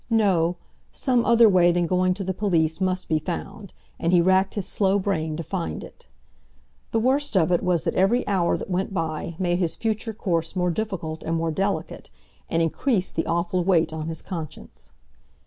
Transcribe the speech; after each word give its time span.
No, 0.09 0.55
some 0.91 1.23
other 1.25 1.47
way 1.47 1.71
than 1.71 1.85
going 1.85 2.15
to 2.15 2.23
the 2.23 2.33
police 2.33 2.81
must 2.81 3.07
be 3.07 3.19
found—and 3.19 4.11
he 4.11 4.19
racked 4.19 4.55
his 4.55 4.65
slow 4.65 4.97
brain 4.97 5.37
to 5.37 5.43
find 5.43 5.83
it. 5.83 6.07
The 6.91 6.99
worst 6.99 7.37
of 7.37 7.51
it 7.51 7.61
was 7.61 7.83
that 7.83 7.93
every 7.93 8.27
hour 8.27 8.57
that 8.57 8.67
went 8.67 8.95
by 8.95 9.35
made 9.37 9.59
his 9.59 9.75
future 9.75 10.13
course 10.13 10.55
more 10.55 10.71
difficult 10.71 11.21
and 11.21 11.35
more 11.35 11.51
delicate, 11.51 12.09
and 12.49 12.63
increased 12.63 13.13
the 13.15 13.27
awful 13.27 13.63
weight 13.63 13.93
on 13.93 14.07
his 14.07 14.23
conscience. 14.23 14.89